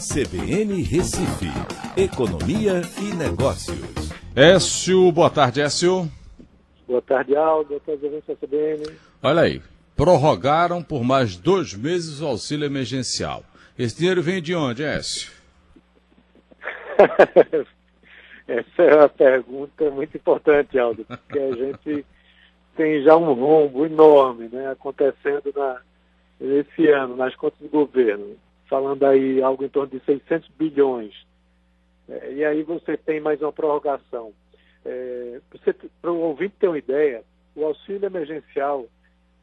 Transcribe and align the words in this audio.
CBN 0.00 0.82
Recife, 0.82 1.50
Economia 1.94 2.80
e 3.02 3.14
Negócios. 3.14 4.10
Écio, 4.34 5.12
boa 5.12 5.28
tarde, 5.28 5.60
Écio. 5.60 6.10
Boa 6.88 7.02
tarde, 7.02 7.36
Aldo. 7.36 7.68
Boa 7.68 7.98
tarde, 7.98 8.22
CBN. 8.26 8.96
Olha 9.22 9.42
aí, 9.42 9.62
prorrogaram 9.94 10.82
por 10.82 11.04
mais 11.04 11.36
dois 11.36 11.74
meses 11.74 12.22
o 12.22 12.26
auxílio 12.28 12.64
emergencial. 12.64 13.44
Esse 13.78 13.98
dinheiro 13.98 14.22
vem 14.22 14.40
de 14.40 14.54
onde, 14.54 14.82
Écio? 14.82 15.30
Essa 18.48 18.82
é 18.82 18.96
uma 18.96 19.08
pergunta 19.10 19.90
muito 19.90 20.16
importante, 20.16 20.78
Aldo, 20.78 21.04
porque 21.04 21.38
a 21.38 21.52
gente 21.52 22.06
tem 22.74 23.02
já 23.02 23.14
um 23.18 23.34
rombo 23.34 23.84
enorme 23.84 24.48
né, 24.50 24.70
acontecendo 24.70 25.52
na, 25.54 25.78
esse 26.40 26.88
ano 26.88 27.16
nas 27.16 27.36
contas 27.36 27.60
do 27.60 27.68
governo, 27.68 28.34
falando 28.70 29.04
aí 29.04 29.42
algo 29.42 29.64
em 29.64 29.68
torno 29.68 29.90
de 29.90 30.04
600 30.06 30.48
bilhões. 30.56 31.12
É, 32.08 32.32
e 32.32 32.44
aí 32.44 32.62
você 32.62 32.96
tem 32.96 33.20
mais 33.20 33.42
uma 33.42 33.52
prorrogação. 33.52 34.32
É, 34.84 35.40
Para 36.00 36.12
o 36.12 36.20
ouvinte 36.20 36.54
ter 36.58 36.68
uma 36.68 36.78
ideia, 36.78 37.22
o 37.54 37.64
auxílio 37.64 38.06
emergencial 38.06 38.86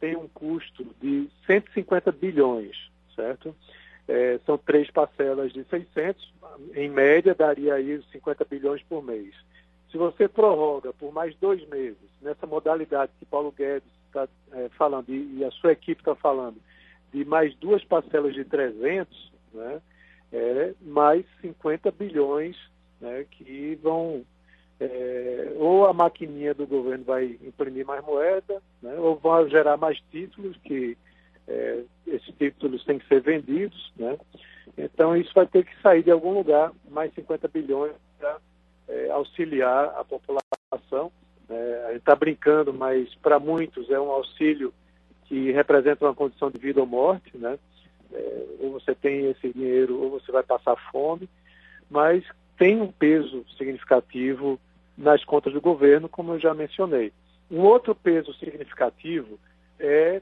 tem 0.00 0.16
um 0.16 0.28
custo 0.28 0.86
de 1.02 1.28
150 1.46 2.12
bilhões, 2.12 2.76
certo? 3.14 3.54
É, 4.08 4.38
são 4.46 4.56
três 4.56 4.88
parcelas 4.90 5.52
de 5.52 5.64
600, 5.64 6.32
em 6.74 6.88
média 6.88 7.34
daria 7.34 7.74
aí 7.74 8.00
50 8.12 8.44
bilhões 8.44 8.82
por 8.84 9.02
mês. 9.02 9.34
Se 9.90 9.98
você 9.98 10.28
prorroga 10.28 10.92
por 10.92 11.12
mais 11.12 11.34
dois 11.36 11.66
meses, 11.68 11.98
nessa 12.22 12.46
modalidade 12.46 13.10
que 13.18 13.24
Paulo 13.24 13.50
Guedes 13.50 13.88
está 14.06 14.28
é, 14.52 14.68
falando 14.70 15.08
e, 15.08 15.38
e, 15.38 15.44
a 15.44 15.50
sua 15.50 15.72
equipe 15.72 16.00
está 16.00 16.14
falando, 16.14 16.56
de 17.16 17.24
mais 17.24 17.54
duas 17.56 17.82
parcelas 17.82 18.34
de 18.34 18.44
300, 18.44 19.32
né, 19.54 19.80
é, 20.30 20.74
mais 20.82 21.24
50 21.40 21.90
bilhões 21.90 22.54
né, 23.00 23.24
que 23.30 23.78
vão. 23.82 24.22
É, 24.78 25.54
ou 25.56 25.86
a 25.86 25.94
maquininha 25.94 26.52
do 26.52 26.66
governo 26.66 27.02
vai 27.04 27.38
imprimir 27.42 27.86
mais 27.86 28.04
moeda, 28.04 28.62
né, 28.82 28.94
ou 28.98 29.16
vão 29.16 29.48
gerar 29.48 29.78
mais 29.78 29.98
títulos, 30.10 30.54
que 30.58 30.98
é, 31.48 31.82
esses 32.06 32.34
títulos 32.36 32.84
têm 32.84 32.98
que 32.98 33.08
ser 33.08 33.22
vendidos. 33.22 33.90
Né, 33.96 34.18
então, 34.76 35.16
isso 35.16 35.32
vai 35.34 35.46
ter 35.46 35.64
que 35.64 35.80
sair 35.80 36.02
de 36.02 36.10
algum 36.10 36.34
lugar, 36.34 36.70
mais 36.90 37.14
50 37.14 37.48
bilhões 37.48 37.94
para 38.18 38.38
é, 38.88 39.10
auxiliar 39.10 39.94
a 39.96 40.04
população. 40.04 41.10
É, 41.48 41.84
a 41.86 41.92
gente 41.92 42.00
está 42.00 42.14
brincando, 42.14 42.74
mas 42.74 43.14
para 43.14 43.38
muitos 43.38 43.88
é 43.88 43.98
um 43.98 44.10
auxílio 44.10 44.74
que 45.28 45.50
representa 45.52 46.04
uma 46.04 46.14
condição 46.14 46.50
de 46.50 46.58
vida 46.58 46.80
ou 46.80 46.86
morte, 46.86 47.36
né? 47.36 47.58
É, 48.12 48.46
ou 48.60 48.72
você 48.72 48.94
tem 48.94 49.30
esse 49.30 49.52
dinheiro 49.52 50.00
ou 50.00 50.10
você 50.10 50.30
vai 50.30 50.42
passar 50.42 50.76
fome, 50.90 51.28
mas 51.90 52.24
tem 52.56 52.80
um 52.80 52.90
peso 52.90 53.44
significativo 53.58 54.58
nas 54.96 55.24
contas 55.24 55.52
do 55.52 55.60
governo, 55.60 56.08
como 56.08 56.34
eu 56.34 56.38
já 56.38 56.54
mencionei. 56.54 57.12
Um 57.50 57.60
outro 57.60 57.94
peso 57.94 58.32
significativo 58.34 59.38
é 59.78 60.20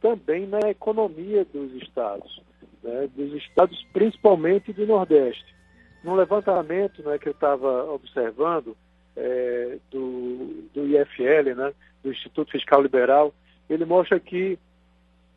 também 0.00 0.46
na 0.46 0.70
economia 0.70 1.44
dos 1.44 1.72
estados, 1.82 2.40
né? 2.82 3.08
dos 3.14 3.32
estados 3.34 3.84
principalmente 3.92 4.72
do 4.72 4.86
Nordeste. 4.86 5.54
Num 6.02 6.14
levantamento 6.14 7.02
né, 7.02 7.18
que 7.18 7.28
eu 7.28 7.32
estava 7.32 7.90
observando 7.90 8.76
é, 9.16 9.78
do, 9.90 10.68
do 10.72 10.86
IFL, 10.86 11.54
né, 11.56 11.72
do 12.02 12.12
Instituto 12.12 12.52
Fiscal 12.52 12.80
Liberal, 12.80 13.34
ele 13.68 13.84
mostra 13.84 14.18
que 14.20 14.58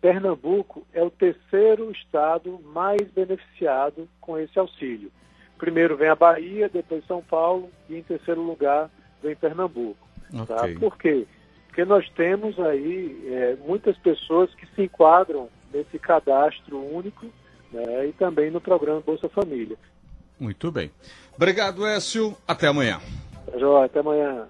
Pernambuco 0.00 0.86
é 0.92 1.02
o 1.02 1.10
terceiro 1.10 1.90
estado 1.90 2.58
mais 2.72 3.02
beneficiado 3.10 4.08
com 4.20 4.38
esse 4.38 4.58
auxílio. 4.58 5.10
Primeiro 5.58 5.96
vem 5.96 6.08
a 6.08 6.14
Bahia, 6.14 6.68
depois 6.68 7.06
São 7.06 7.22
Paulo 7.22 7.70
e 7.88 7.96
em 7.96 8.02
terceiro 8.02 8.42
lugar 8.42 8.90
vem 9.22 9.36
Pernambuco. 9.36 10.08
Tá? 10.46 10.62
Okay. 10.62 10.74
Por 10.78 10.96
quê? 10.96 11.26
Porque 11.66 11.84
nós 11.84 12.08
temos 12.10 12.58
aí 12.58 13.20
é, 13.26 13.56
muitas 13.66 13.96
pessoas 13.98 14.52
que 14.54 14.66
se 14.74 14.82
enquadram 14.82 15.48
nesse 15.72 15.98
cadastro 15.98 16.78
único 16.78 17.26
né, 17.70 18.06
e 18.06 18.12
também 18.12 18.50
no 18.50 18.60
programa 18.60 19.00
Bolsa 19.00 19.28
Família. 19.28 19.76
Muito 20.38 20.72
bem. 20.72 20.90
Obrigado, 21.36 21.86
Écio. 21.86 22.34
Até 22.48 22.66
amanhã. 22.66 23.00
Tá 23.46 23.84
até 23.84 24.00
amanhã. 24.00 24.48